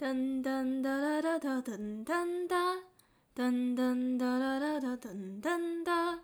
[0.00, 2.56] 噔噔哒哒哒哒噔噔哒，
[3.36, 6.18] 噔噔哒哒哒哒噔噔哒，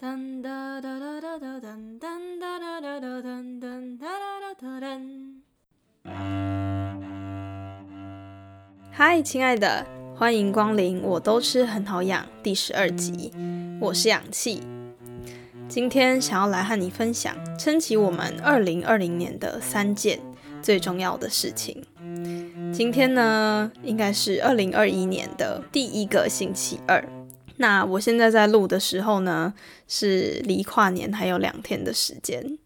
[0.00, 5.42] 噔哒哒哒哒哒噔噔哒哒哒哒噔噔哒哒哒哒噔。
[8.90, 9.84] 嗨，亲爱的，
[10.16, 13.30] 欢迎光临，我都吃很好养第十二集，
[13.78, 14.62] 我是氧气。
[15.68, 20.18] 今天想要来和你分享，撑起我们二零二零年的三件
[20.62, 21.84] 最重要的事情。
[22.72, 27.04] 今天呢，应该是二零二一年的第一个星期二。
[27.56, 29.52] 那我现在在录的时候呢，
[29.88, 32.58] 是离跨年还有两天的时间。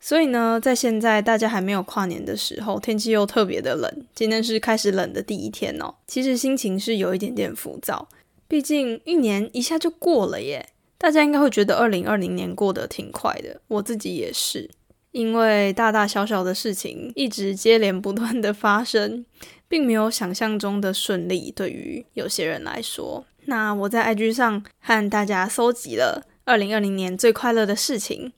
[0.00, 4.06] 所以呢，在现在大家还没有跨年的时候，天气又特别的冷。
[4.14, 5.94] 今天是开始冷的第一天哦。
[6.06, 8.08] 其实心情是有一点点浮躁，
[8.48, 10.68] 毕竟一年一下就过了耶。
[10.96, 14.70] 大家应该会觉得二零二零年过得挺快的，我自己也是。
[15.16, 19.24] 因为大大小小的事情一直接连不断的发生，
[19.66, 21.50] 并没有想象中的顺利。
[21.50, 28.34] 对于有些人来说，那我在 IG 上和大家搜集了二零二零年最快乐的事情，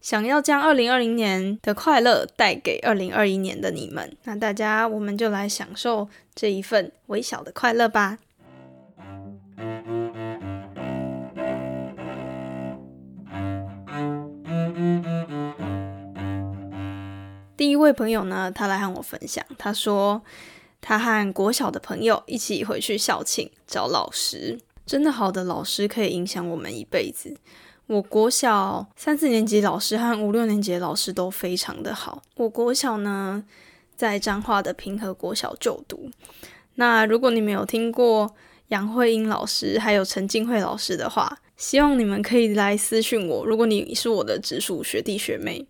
[0.00, 4.16] 想要将二零二零年的快乐带给二零二一年的你们。
[4.22, 8.18] 那大家，我们就来享受这一份微小的快乐吧。
[17.60, 20.22] 第一位朋友呢，他来和我分享，他说
[20.80, 27.36] 他和国小的朋友一起回去校庆找老师，真的好的老师可以影响我们一辈子。
[27.86, 32.22] 我国小三四年级老师和五六年级老师都非常的好。
[32.36, 33.44] 我国小呢
[33.94, 36.10] 在彰化的平和国小就读。
[36.76, 38.34] 那如果你们有听过
[38.68, 43.44] 杨慧英老师还有陈静慧老师的话，希望你们可以来私讯我。
[43.44, 45.66] 如果你是我的直属学弟学妹。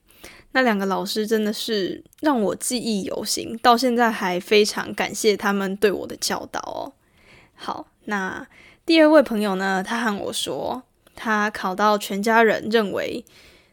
[0.52, 6.92] 那两个老师真的是让我记忆犹新，到现在还非常感谢他们对我的教导哦。
[7.54, 8.46] 好，那
[8.84, 9.82] 第二位朋友呢？
[9.82, 10.82] 他和我说，
[11.14, 13.24] 他考到全家人认为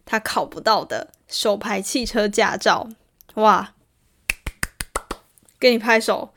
[0.05, 2.87] 他考不到的手牌汽车驾照。
[3.35, 3.73] 哇，
[5.59, 6.31] 给你拍手！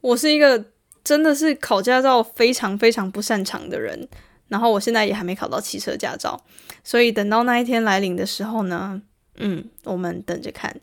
[0.00, 0.64] 我是一个
[1.04, 4.08] 真的是考驾照非常非常不擅长的人，
[4.48, 6.42] 然后我现在也还没考到汽车驾照，
[6.82, 9.02] 所以等到那一天来临的时候呢？
[9.36, 10.80] 嗯，我们等着看，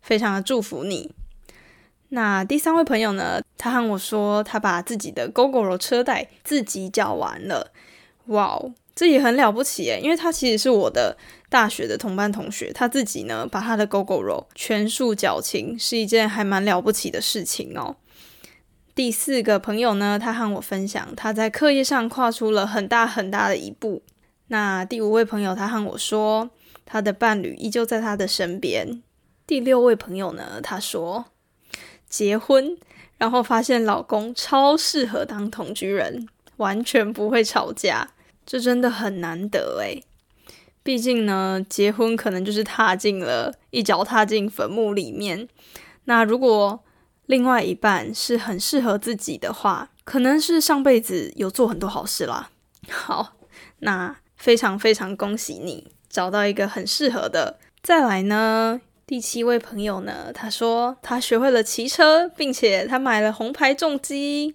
[0.00, 1.10] 非常的祝福你。
[2.10, 3.42] 那第三位朋友呢？
[3.58, 7.72] 他和我说，他把自己的 GoGo 车贷自己缴完了。
[8.26, 11.18] 哇哦，这也很了不起诶，因为他其实是我的
[11.50, 17.96] 大学的同班同学，他自己呢把他的 GoGo 全数缴清，是一件还蛮了不起的事情哦。
[18.94, 24.02] 第四个朋友呢，他和我分享，他在课业上跨出了很大很大的一步。
[24.46, 26.48] 那第五位朋友，他和我说。
[26.90, 29.02] 他的伴侣依旧在他的身边。
[29.46, 30.58] 第六位朋友呢？
[30.62, 31.26] 他说
[32.08, 32.78] 结婚，
[33.18, 36.26] 然后发现老公超适合当同居人，
[36.56, 38.12] 完全不会吵架，
[38.46, 40.02] 这真的很难得诶。
[40.82, 45.46] 毕竟呢，结婚可能就是踏进了一脚踏进坟墓里面。
[46.04, 46.82] 那如果
[47.26, 52.50] 另外一半是很适合自己的话，可能是上辈子有做很多好事啦。
[52.88, 53.34] 好，
[53.80, 55.92] 那非常非常恭喜你。
[56.08, 58.80] 找到一个很适合的，再来呢？
[59.06, 60.30] 第七位朋友呢？
[60.34, 64.54] 他说他学会了骑车，并且他买了红牌重机，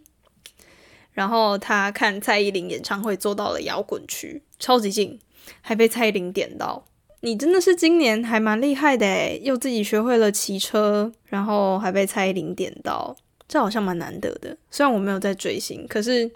[1.12, 5.20] 然后他看蔡依林演唱会坐到了摇滚区，超级近，
[5.62, 6.86] 还被蔡依林点到。
[7.22, 13.16] 你真的是今年还蛮厉害的诶，又自己学会了骑车，然后还被蔡依林点到，
[13.48, 14.56] 这好像蛮难得的。
[14.70, 16.30] 虽然我没有在追星，可是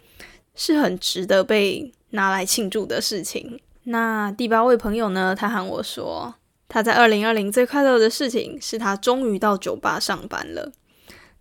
[0.55, 3.59] 是很值得被拿来庆祝的事情。
[3.89, 5.33] 那第八位朋友呢？
[5.33, 6.35] 他喊我说，
[6.67, 10.73] 他在二零二零最快乐的事情是他终于到酒吧上班了。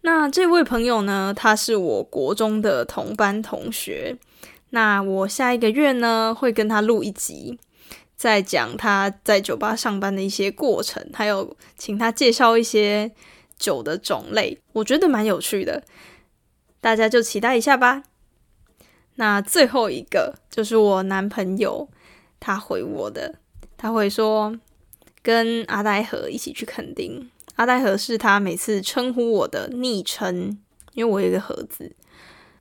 [0.02, 1.34] 那这位朋友呢？
[1.36, 4.16] 他是我国中的同班同学。
[4.70, 7.58] 那我下一个月呢，会跟他录一集，
[8.14, 13.10] 在讲他在酒吧上班的一些过程，还有请他介绍一些
[13.58, 15.82] 酒的种类，我觉得蛮有趣的，
[16.80, 18.04] 大家就期待一下吧。
[19.16, 21.88] 那最后一个就是我男朋友。
[22.38, 23.36] 他回我的，
[23.76, 24.56] 他会说
[25.22, 27.30] 跟阿呆和一起去垦丁。
[27.56, 30.58] 阿呆和是他每次称呼我的昵称，
[30.92, 31.96] 因为我有一个盒子。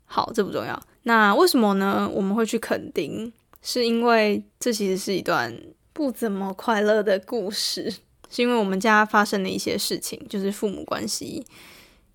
[0.05, 0.81] 好，这不重要。
[1.03, 2.09] 那为什么呢？
[2.13, 3.31] 我们会去垦丁，
[3.61, 5.55] 是因为这其实是一段
[5.91, 7.91] 不怎么快乐的故事，
[8.31, 11.45] 是因为我们家发生了一些事情，就是父母关系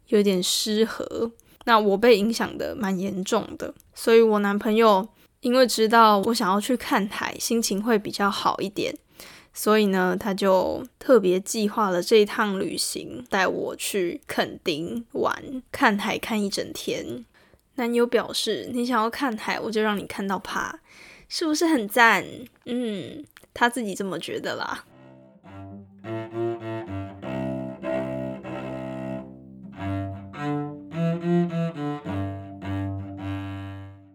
[0.07, 1.31] 有点失和，
[1.67, 5.07] 那我被影响的蛮严重的，所以我男朋友。
[5.41, 8.95] 因为知道我想要去看海，心情会比较好一点，
[9.55, 17.25] 所以呢，他就特别计划了这一趟旅行，带我去垦丁玩，看海看一整天。
[17.77, 20.79] 男友表示：“你想要看海，我就让你看到趴，
[21.29, 22.23] 是不是很赞？”
[22.67, 24.85] 嗯，他自己这么觉得啦。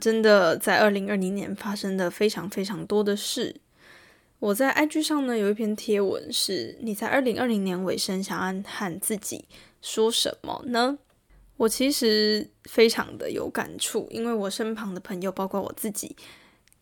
[0.06, 3.56] 真的，在二零二零年发生的非常非常多的事。
[4.38, 9.46] 我在 IG 上呢有一篇贴文，是你在二零二零年尾声想要和自己
[9.81, 11.00] 说什么呢？
[11.57, 16.16] 我其实非常的有感触，因为我身旁的朋友，包括我自己，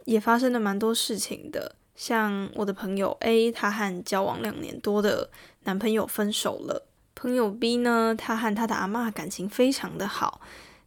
[0.04, 1.78] 也发生了蛮多事情的。
[1.96, 5.30] 像我的朋友 A，他和交往两年多的
[5.64, 6.86] 男朋友分手了；
[7.16, 10.42] 朋友 B 呢，他和他的阿妈感情非常的好，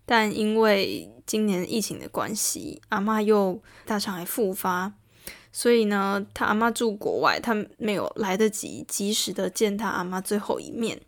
[0.07, 4.95] 但因为今年疫情的关系，阿妈又大肠癌复发。
[5.53, 11.01] 所以呢，他阿妈住国外，他没有来得及及时的见他阿妈最后一面。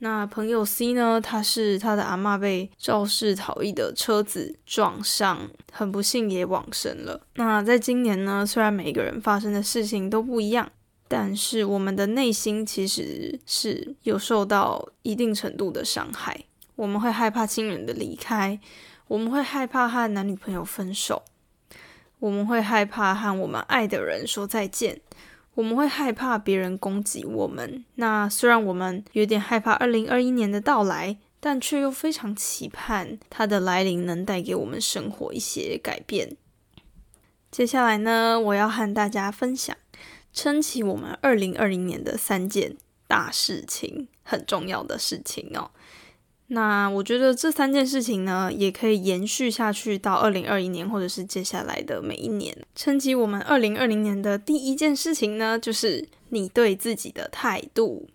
[0.00, 7.26] 那朋友 C 呢，他是他的阿妈被肇事逃逸的车子撞上，很不幸也往生了。
[7.36, 10.70] 那在今年呢，虽然每一个人发生的事情都不一样，
[11.08, 16.44] 但是我们的内心其实是有受到一定程度的伤害。
[16.76, 18.58] 我们会害怕亲人的离开，
[19.08, 21.22] 我们会害怕和男女朋友分手。
[22.18, 25.00] 我们会害怕和我们爱的人说再见，
[25.54, 27.84] 我们会害怕别人攻击我们。
[27.96, 36.36] 那虽然我们有点害怕二零二一年的到来，但却又非常期盼它的来临能带给我们生活一些改变。
[37.50, 39.76] 接下来呢，我要和大家分享
[40.32, 42.76] 撑起我们二零二零年的三件
[43.06, 45.70] 大事情，很重要的事情哦。
[46.48, 52.56] 那我觉得这三件事情呢，也可以延续下去到二零二一年，或者是接下来的每一年。
[52.74, 58.08] 撑起我们二零二零年的第一件事情呢，就是你对自己的态度。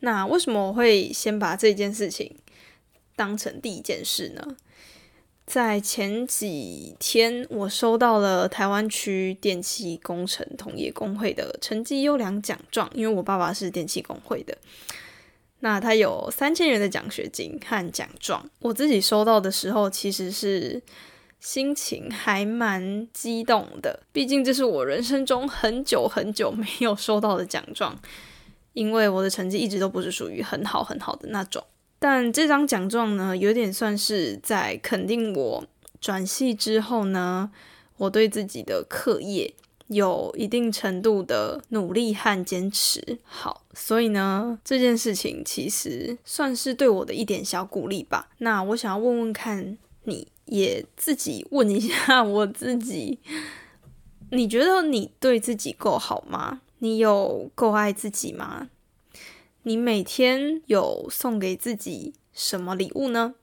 [0.00, 2.36] 那为什么我会先把这件事情
[3.16, 4.56] 当成第一件事呢？
[5.44, 14.56] 在前几天，我收到了台湾区电气工程同业工会的成绩优良奖状，因为我爸爸是电气工会的。
[15.60, 20.80] 那他有三千元的奖学金和奖状，我自己收到的时候，其实是
[21.40, 24.04] 心情还蛮激动的。
[24.12, 27.98] 毕竟这是我人生中很久很久没有收到的奖状，
[28.72, 31.64] 因为我的成绩一直都不是属于很好很好的那种。
[31.98, 35.64] 但这张奖状呢，有点算是在肯定我
[36.00, 37.50] 转系之后呢，
[37.96, 39.54] 我对自己的课业。
[39.88, 48.28] 有一定程度的努力和坚持，好，所以呢，这件事情其实算是对我的一点小鼓励吧。
[48.38, 53.18] 那我想要问问看，你也自己问一下 我自己，
[54.30, 56.60] 你觉得你对自己够好吗？
[56.80, 58.68] 你有够爱自己吗？
[59.62, 63.34] 你每天有送给自己什么礼物呢？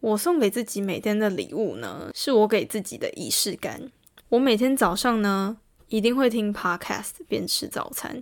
[0.00, 3.90] 我送给自己每天的礼物呢，是我给自己的仪式感。
[4.28, 5.56] 我每天早上呢。
[5.90, 8.18] 一定会听 podcast 边吃早餐，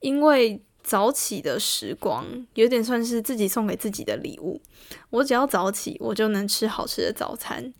[0.00, 4.60] 因为早起的时光有点算是自己送给自己的礼物。
[5.08, 7.72] 我只要早起，我就能吃好吃的早餐。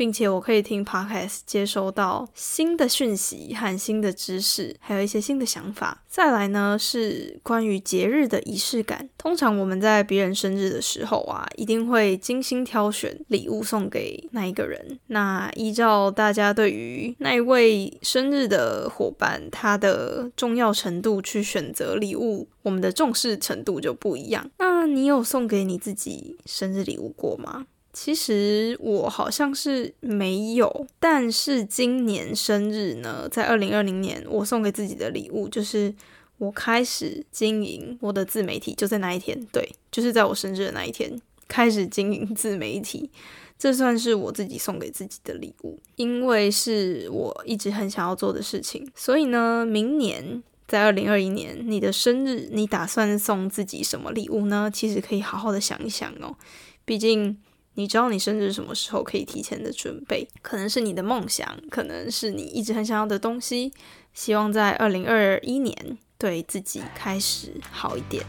[0.00, 6.02] 并且我可以听 podcast 接收到新的讯息和新的知识，还有一些新的想法。
[6.08, 9.10] 再来呢是关于节日的仪式感。
[9.18, 14.98] 通常我们在别人生日的时候啊，一定会精心挑选礼物送给那一个人。
[15.08, 24.50] 那依照大家对于那一位生日的伙伴他的重要程度去选择礼物，我们的重视程度就不一样。
[24.56, 27.66] 那你有送给你自己生日礼物过吗？
[27.92, 35.92] 其实我好像是没有，但是今年生日呢，在二零二零年，我送给自己的礼物就是
[36.38, 43.10] 我开始经营我的自媒体，就在那一天，对，就是在我生日的那一天开始经营自媒体，
[43.58, 54.70] 这算是我自己送给自己的礼物，因为是我一直很想要做的事情，所以呢，明年在二零二一年你的生日，你打算送自己什么礼物呢？
[54.72, 56.36] 其实可以好好的想一想哦，
[56.84, 57.36] 毕竟。
[57.74, 60.28] 你知道你生日什么时候可以提前的准备？
[60.42, 63.72] 可能是你的梦想，可能是你一直很想要的东西。
[64.12, 68.26] 希望在二零二一年对自己开始好一点。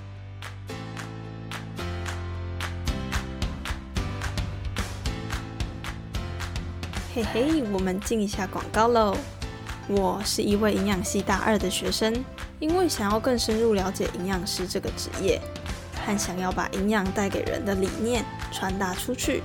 [7.15, 9.17] 嘿嘿，我们进一下广告喽。
[9.87, 12.23] 我是一位营养系大二的学生，
[12.59, 15.41] 因为想要更深入了解营养师这个职业。
[16.03, 19.41] 和想要把营养带给人的理念传达出去，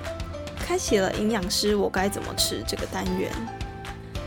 [0.58, 3.30] 开启了营养师我该怎么吃这个单元。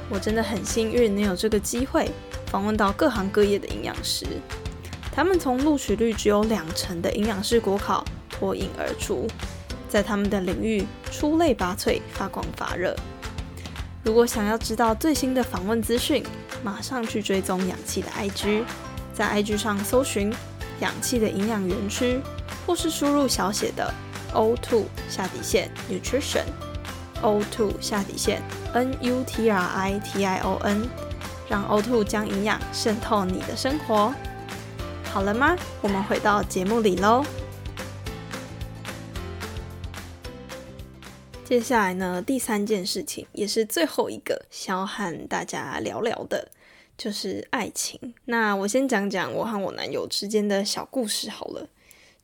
[0.10, 2.10] 我真的很幸运能有这个机会，
[2.48, 4.26] 访问到各行各业的营养师，
[5.12, 9.28] 他们从录取率只有两成的营养师国考脱颖而出，
[9.88, 12.96] 在他们的领域出类拔萃，发光发热。
[14.04, 16.24] 如果想要知道最新的访问资讯，
[16.64, 18.64] 马上去追踪氧气的 IG，
[19.14, 20.34] 在 IG 上搜寻
[20.80, 22.20] 氧气的营养园区，
[22.66, 23.94] 或是输入小写的
[24.34, 28.42] O two 下底线 Nutrition，O two 下底线
[28.74, 30.88] N U T R I T I O N，
[31.50, 34.14] 让 O two 将营养渗透你的生活。
[35.04, 35.56] 好了吗？
[35.82, 37.26] 我们回到节目里喽。
[41.44, 46.52] 接下来呢，第三件事情也是最后一个想要和大家聊聊的，
[46.96, 48.14] 就是爱情。
[48.26, 51.68] 那我先讲讲我和我男友之间的小故事好了。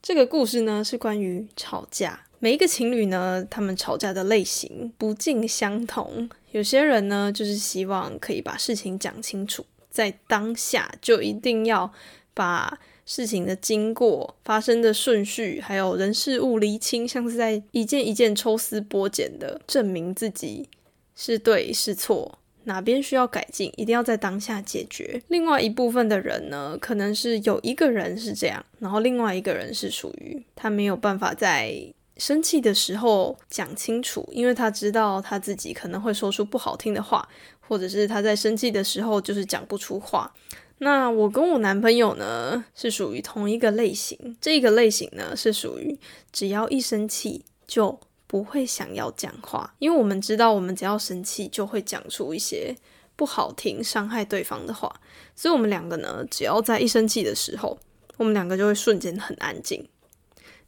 [0.05, 2.27] 这个故事呢是关于吵架。
[2.37, 6.29] 每一个情侣呢，他们吵架的类型不尽相同。
[6.51, 11.91] 有些人呢，就是希望可以把事情讲清楚，在当下就一定要
[12.35, 12.77] 把。
[13.07, 20.67] 事情的经过、发生的顺序，还有人事物厘清，像是在一件一件抽丝剥茧的证明自己
[21.15, 25.21] 是对是错，哪边需要改进，一定要在当下解决。
[25.29, 31.75] 另外一部分的人呢，可能是有一个人是这样，然后另外一个人是属于他没有办法在
[32.17, 37.27] 生气的时候讲清楚，因为他知道他自己可能会说出不好听的话，
[37.59, 40.33] 或者是他在生气的时候就是讲不出话。
[40.79, 45.97] 那我跟我男朋友呢是属于同一个类型，这个类型呢是属于
[46.31, 52.75] 只要一生气就不会想要讲话，因为我们知道我们只要生气就会讲出一些
[53.15, 54.93] 不好听、伤害对方的话，
[55.35, 57.77] 所以我们两个呢只要在一生气的时候，
[58.17, 59.87] 我们两个就会瞬间很安静，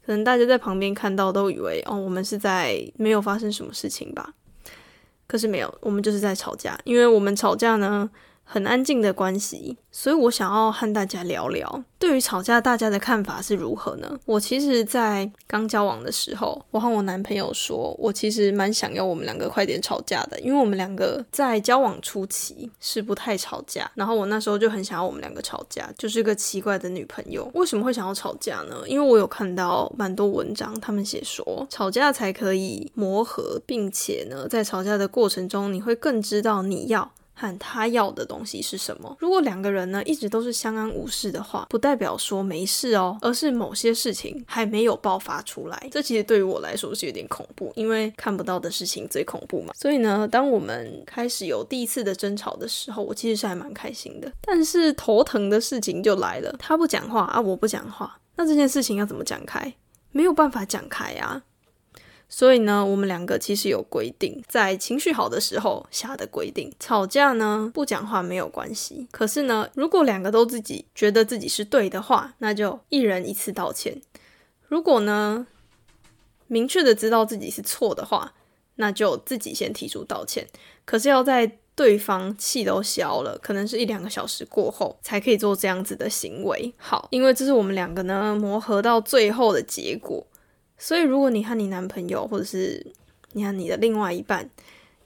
[0.06, 4.34] 可能大家在旁边看到都以为哦我们是在没有发生什么事情吧，
[5.28, 8.10] 可是没有，我们就是在吵架，因为我们吵架呢。
[8.50, 14.18] 很安静的关系，所以我想要和大家聊聊，对于吵架，大家的看法是如何呢？
[14.26, 27.52] 我其实，在刚交往的时候，我和我男朋友说，我其实蛮想要我们两个快点吵架的，因为我们两个在交往初期是不太吵架，然后我那时候就很想要我们两个吵架，就是个奇怪的女朋友。
[27.54, 28.78] 为什么会想要吵架呢？
[28.88, 37.12] 因为我有看到蛮多文章，他们写说，吵架才可以磨合，并且呢，在吵架的过程中，你会更知道你要。
[37.40, 39.16] 和他要的东西是什么？
[39.20, 45.88] 如果两个人呢一直都是相安无事的话，不代表说没事哦，而是某些事情还没有爆发出来。
[45.92, 49.72] 这其实对于我来说是有点恐怖，因为看不到的事情最恐怖嘛。
[49.76, 54.32] 所以呢，当我们开始有第一次的争吵的时候，我其实是还蛮开心的。
[54.42, 59.72] 但是头疼的事情就来了，他不讲话啊，我不讲话，那这件事情要怎么讲开？
[60.12, 61.44] 没有办法讲开啊。
[62.30, 66.72] 所以呢，我们两个其实有规定，在情绪好的时候下的规定。
[66.78, 69.08] 吵架呢，不讲话没有关系。
[69.12, 74.02] 可是呢，如果两个都自己觉得自己是对的话，那就一人一次道歉。
[74.68, 75.48] 如果呢，
[76.48, 78.34] 明确的知道自己是错的话，
[78.76, 80.46] 那就自己先提出道歉。
[80.84, 86.74] 可是要在对方气都消了，可能是一两个小时过后，才可以做这样子的行为。
[86.76, 90.27] 好，因为这是我们两个呢磨合到最后的结果。
[90.78, 92.86] 所以，如果你和你男朋友，或者是
[93.34, 94.50] 你和你的另外一半，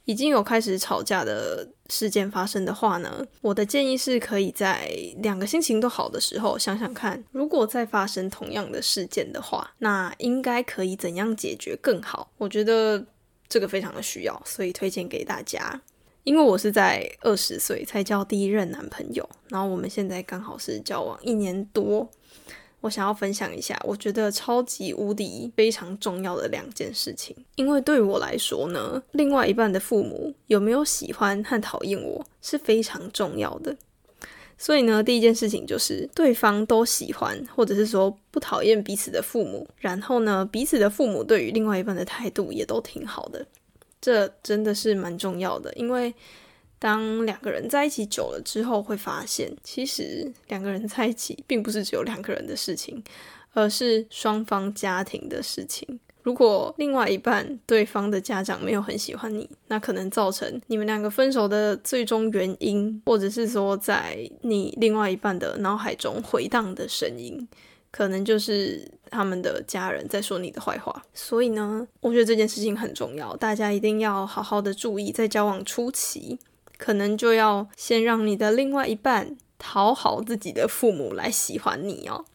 [0.06, 12.30] 已经有开始吵架的事件发生的话呢，我的建议是可以在两个心情都好的时候想想看，如果再发生同样的事件的话，那应该可以怎样解决更好？
[12.38, 13.06] 我觉得
[13.48, 15.82] 这个非常的需要，所以推荐给大家。
[16.24, 22.08] 因为我是在二十岁才交第一任男朋友，然后我们现在刚好是交往一年多。
[22.82, 27.36] 我想要分享一下，我觉得超级无敌非常重要的两件事情。
[27.56, 33.76] 因为对于我来说呢，另外一半的父母有没有喜欢和讨厌我是非常重要的。
[34.58, 39.68] 所以呢，第一件事情就是对方都喜欢，或者是说不讨厌彼此的父母。
[39.78, 43.46] 然后呢，彼此的父母对于另外一半的态度也都挺好的，
[44.02, 46.14] 这真的是蛮重要的，因为。
[46.82, 53.04] 当两个人在一起久了之后，会发现其实两个人在一起并不是只有两个人的事情，
[53.54, 56.00] 而是双方家庭的事情。
[56.24, 67.48] 如果另外一半对方的家长没有很喜欢你，那可能造成你们两个分手的最终原因，或者是说在你另外一半的脑海中回荡的声音，
[67.92, 71.00] 可能就是他们的家人在说你的坏话。
[71.14, 76.40] 所以呢，我觉得这件事情很重要，大家一定要好好的注意，在交往初期。
[76.82, 82.26] 可能就要先让你的另外一半讨好自己的父母来喜欢你哦。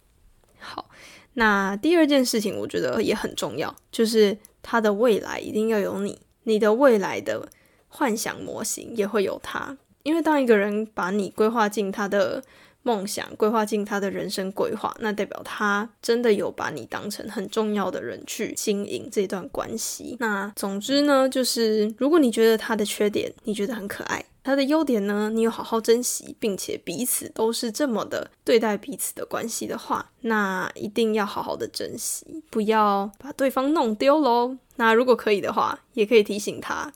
[0.61, 0.89] 好，
[1.35, 7.49] 那第二件事情我觉得也很重要，就是他的未来一定要有你，你的未来的
[7.89, 9.77] 幻想模型也会有他。
[10.05, 12.41] 因为当一个人把你规划进他的
[12.85, 20.17] 梦想，规划进他的人生规划，那代表他真的有把你当成很重要的人去经营这段关系。
[20.21, 34.57] 那总之呢，就是如果你觉得他的缺点你觉得很可爱，他的优点呢你有好好珍惜，并且彼此都是这么的对待彼此的关系的话，那一定要好好的珍惜，不要把对方弄丢喽。
[34.77, 36.93] 那如果可以的话，也可以提醒他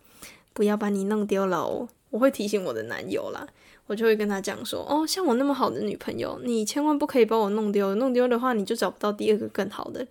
[0.53, 1.89] 不要把你弄丢了哦。
[2.11, 3.45] 我会提醒我的男友啦。
[3.89, 10.07] 我就会跟他讲说，哦，像我那么好的女朋友，你千万不可以把我弄丢，弄丢的话，你就找不到第二个更好的，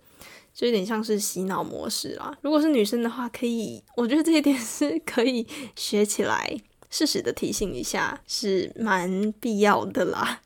[0.53, 2.37] 就有点像是洗脑模式啦。
[2.41, 10.41] 如果是女生的话，可以，我觉得这一点是可以学起来，适时的提醒一下是蛮必要的啦。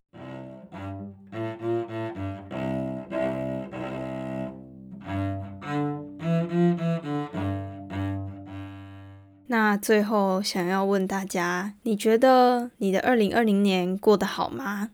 [9.48, 14.90] 那最后想要问大家，你觉得你的二零二零年过得好吗？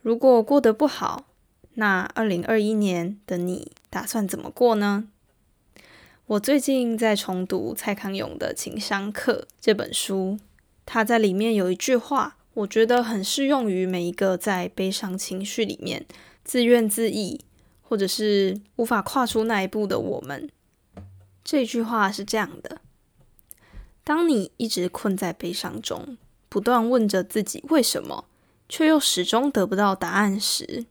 [0.00, 1.24] 如果过得不好，
[1.74, 5.08] 那二零二一年的你打算怎么过呢？
[6.28, 10.38] 我最近在重读蔡康永的《情商课》这本书，
[10.84, 16.04] 他在里面有一句话，我觉得很适用于每一个在悲伤情绪里面
[16.44, 17.38] 自怨自艾，
[17.80, 20.50] 或者是无法跨出那一步的我们。
[21.42, 22.82] 这句话是这样的。
[24.04, 26.18] 当你一直困在悲伤中，
[26.50, 28.26] 不断问着自己为什么，
[28.68, 30.84] 却又始终得不到答案时，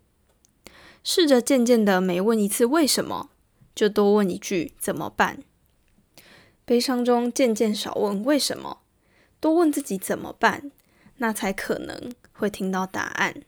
[1.03, 3.29] 试着渐渐的每问一次为什么，
[3.77, 5.43] 就多问一句怎么办。
[6.65, 8.79] 悲伤中渐渐少问为什么，
[9.39, 10.71] 多问自己怎么办，
[11.17, 13.43] 那才可能会听到答案。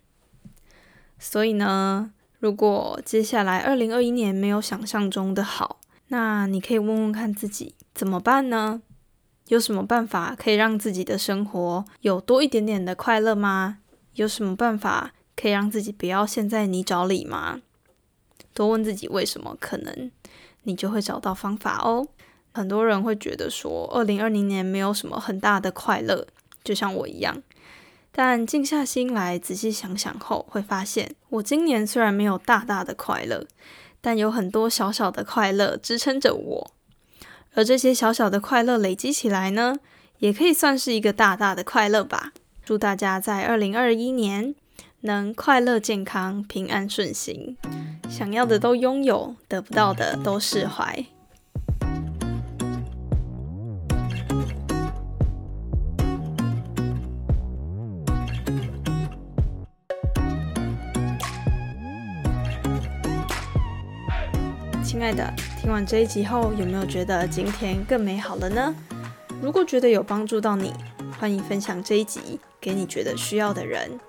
[1.17, 8.83] 所以呢，如果接下来二零二一年没有想象中的好，那你可以问问看自己怎么办呢？
[9.48, 13.79] 有什么办法可以让自己的生活有多一点点的快乐吗？
[14.13, 17.62] 有什么办法可以让自己不要陷在泥沼里吗？
[18.53, 20.12] 多问自己为什么，可能
[20.69, 22.07] 你就会找到方法哦。
[22.53, 26.27] 很多人会觉得说，二零二零年没有什么很大的快乐，
[26.63, 27.41] 就像我一样。
[28.12, 33.45] 但静下心来仔细想想后，会发现我今年虽然没有大大的快乐，
[34.01, 36.71] 但有很多小小的快乐支撑着我。
[37.55, 39.77] 而这些小小的快乐累积起来呢，
[40.19, 42.34] 也可以算是一个大大的快乐吧。
[42.63, 44.53] 祝大家在二零二一年
[45.01, 47.58] 能快乐、健康、平安、顺心，
[48.10, 51.06] 想要的都拥有，得不到的都释怀。
[64.84, 65.32] 亲爱的。
[65.62, 68.74] 听完这一集后，有没有觉得今天更美好了呢？
[69.39, 70.74] 如果觉得有帮助到你，
[71.19, 74.00] 欢迎分享这一集给你觉得需要的人。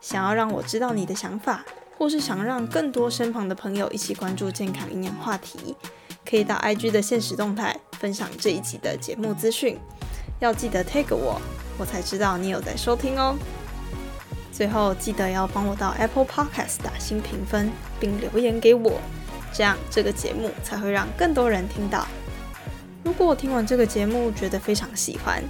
[0.00, 1.64] 想要让我知道你的想法，
[2.02, 5.76] 或是想让更多身旁的朋友一起关注健康营养话题，
[6.28, 9.78] 可以到 IG 的现实动态分享这一集的节目资讯。
[10.40, 11.40] 要记得 tag 我，
[11.78, 13.38] 我才知道你有在收听哦。
[14.50, 19.00] 最后记得要帮我到 Apple Podcast 打新评分，并留言给我。
[19.52, 22.04] 这样这个节目才会让更多人听到。
[23.04, 25.42] 如果我听完这个节目觉得非常喜欢，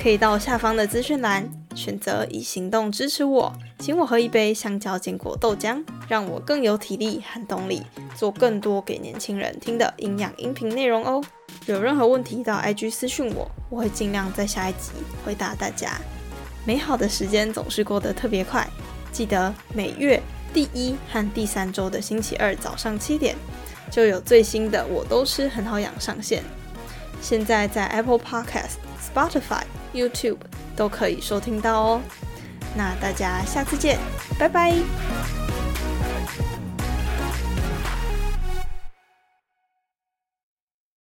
[0.00, 7.82] 可以到下方的资讯栏选择以行动支持我，请我喝一杯香蕉坚果豆浆，让我更有体力和动力
[8.16, 11.22] 做更多给年轻人听的营养音频内容哦。
[11.66, 14.92] 有任何问题到 IG 私讯我，我会尽量在下一集
[15.24, 16.00] 回答大家。
[16.64, 18.68] 美好的时间总是过得特别快，
[19.12, 20.20] 记得每月。
[20.52, 23.36] 第一和第三周的星期二早上七点，
[23.88, 26.42] 就有最新的《我都吃很好养》上线。
[27.20, 30.38] 现在在 Apple Podcast、Spotify、YouTube
[30.76, 32.00] 都可以收听到哦。
[32.74, 33.98] 那大家下次见，
[34.38, 35.59] 拜拜。